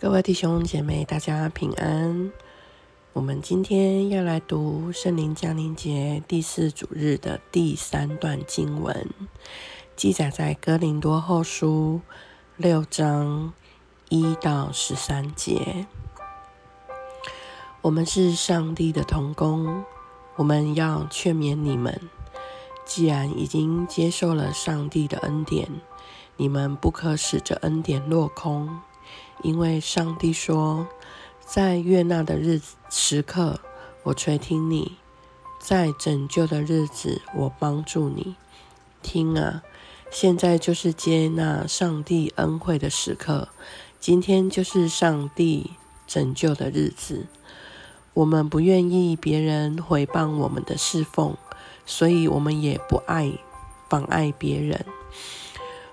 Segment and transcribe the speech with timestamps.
[0.00, 2.30] 各位弟兄姐妹，大家平安。
[3.14, 9.10] 我们今天要来读圣灵降临节第四主日的第三段经文，
[9.96, 12.00] 记载在哥林多后书
[12.56, 13.52] 六章
[14.08, 15.88] 一到十三节。
[17.82, 19.82] 我们是上帝的童工，
[20.36, 22.00] 我们要劝勉你们，
[22.84, 25.68] 既然已经接受了上帝的恩典，
[26.36, 28.78] 你们不可使这恩典落空。
[29.42, 30.86] 因为上帝说，
[31.46, 33.60] 在悦纳的日子时刻，
[34.02, 34.92] 我垂听你；
[35.60, 38.36] 在拯救的日子，我帮助你。
[39.02, 39.62] 听啊，
[40.10, 43.48] 现在就是接纳上帝恩惠的时刻，
[44.00, 45.70] 今天就是上帝
[46.06, 47.26] 拯救的日子。
[48.14, 51.36] 我们不愿意别人回谤我们的侍奉，
[51.86, 53.32] 所以我们也不爱
[53.88, 54.84] 妨碍别人。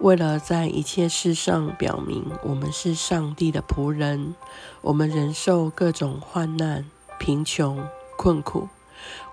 [0.00, 4.34] 为了在一切事上表明我们是上帝的仆人，
[4.80, 6.86] 我们忍受各种患难、
[7.18, 8.68] 贫穷、困苦。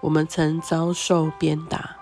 [0.02, 1.96] 我们曾遭受鞭打、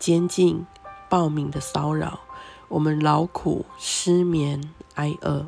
[0.00, 0.66] 监禁、
[1.08, 2.20] 暴民的骚扰。
[2.66, 5.46] 我们劳苦、失眠、挨饿。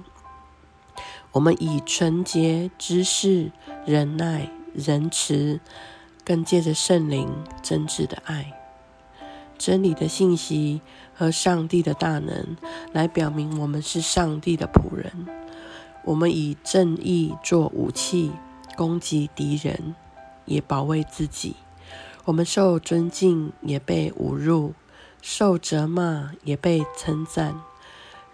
[1.32, 3.50] 我们以纯洁、知识、
[3.84, 5.58] 忍耐、仁慈，
[6.24, 7.28] 更借着圣灵
[7.62, 8.59] 真挚的爱。
[9.60, 10.80] 真理的信息
[11.14, 12.56] 和上帝的大能，
[12.94, 15.12] 来表明我们是上帝的仆人。
[16.02, 18.32] 我们以正义做武器，
[18.74, 19.94] 攻击敌人，
[20.46, 21.56] 也保卫自己。
[22.24, 24.72] 我们受尊敬，也被侮辱；
[25.20, 27.60] 受责骂，也被称赞。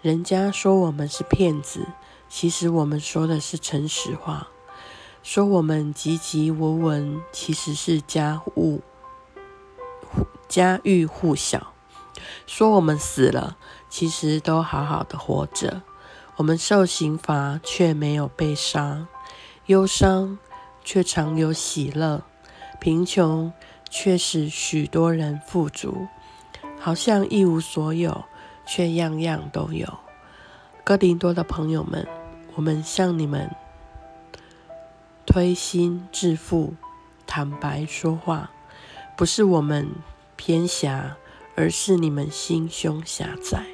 [0.01, 1.87] 人家说我们是骗子，
[2.29, 4.47] 其实我们说的是诚实话；
[5.23, 8.79] 说我们籍籍无闻，其实是家务。
[10.47, 11.73] 家喻户晓，
[12.45, 13.57] 说我们死了，
[13.89, 15.81] 其实都好好的活着。
[16.37, 19.07] 我们受刑罚，却没有被杀；
[19.65, 20.37] 忧伤，
[20.83, 22.21] 却常有喜乐；
[22.79, 23.51] 贫穷，
[23.89, 26.07] 却使许多人富足。
[26.79, 28.23] 好像一无所有，
[28.65, 29.97] 却样样都有。
[30.83, 32.07] 哥林多的朋友们，
[32.55, 33.49] 我们向你们
[35.25, 36.75] 推心置腹、
[37.25, 38.51] 坦白说话，
[39.17, 39.89] 不是我们。
[40.37, 41.17] 偏狭，
[41.55, 43.65] 而是你们心胸狭窄。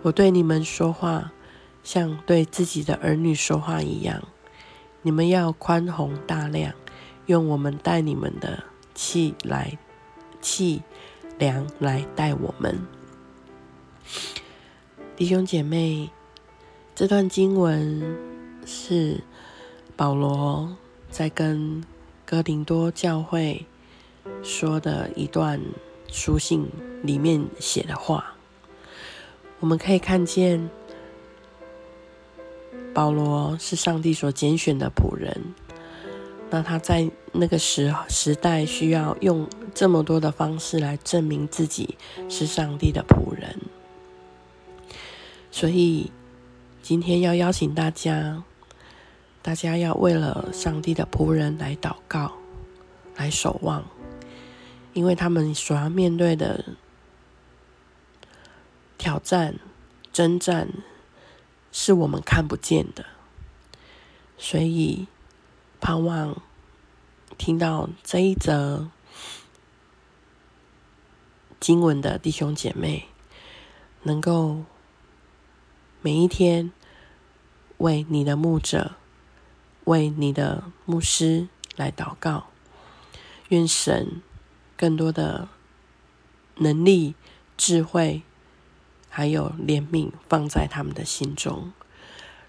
[0.00, 1.32] 我对你们说话，
[1.84, 4.22] 像对自己的儿女说话一样。
[5.02, 6.72] 你们要宽宏大量，
[7.26, 8.62] 用我们待你们的
[8.94, 9.76] 气来
[10.40, 10.80] 气
[11.38, 12.80] 量来待我们。
[15.16, 16.08] 弟兄姐妹，
[16.94, 18.16] 这段经文
[18.64, 19.20] 是
[19.94, 20.76] 保罗
[21.10, 21.84] 在跟
[22.24, 23.66] 哥林多教会。
[24.42, 25.60] 说的一段
[26.08, 26.68] 书信
[27.02, 28.34] 里面写的话，
[29.60, 30.68] 我们可以看见
[32.92, 35.54] 保罗是上帝所拣选的仆人。
[36.50, 41.96] 那他在那个时时代需要用这么多的方式来证明自己
[42.28, 43.58] 是上帝的仆人，
[45.50, 46.12] 所以
[46.82, 48.44] 今天要邀请大家，
[49.40, 52.32] 大家要为了上帝的仆人来祷告，
[53.16, 53.82] 来守望。
[54.94, 56.76] 因为他们所要面对的
[58.98, 59.58] 挑战、
[60.12, 60.68] 征战，
[61.72, 63.06] 是我们看不见的，
[64.36, 65.06] 所以
[65.80, 66.42] 盼望
[67.38, 68.90] 听到这一则
[71.58, 73.08] 经文的弟兄姐妹，
[74.02, 74.64] 能够
[76.02, 76.70] 每一天
[77.78, 78.96] 为你的牧者、
[79.84, 82.48] 为你的牧师来祷告，
[83.48, 84.20] 愿神。
[84.82, 85.46] 更多的
[86.56, 87.14] 能力、
[87.56, 88.22] 智慧，
[89.08, 91.72] 还有怜悯，放在他们的心中，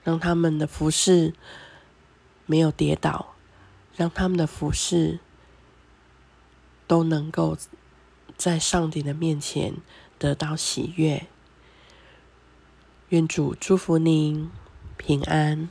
[0.03, 1.35] 让他们的服饰
[2.47, 3.35] 没有跌倒，
[3.95, 5.19] 让他们的服饰
[6.87, 7.55] 都能够
[8.35, 9.75] 在上帝的面前
[10.17, 11.27] 得到喜悦。
[13.09, 14.49] 愿主祝福您
[14.97, 15.69] 平安。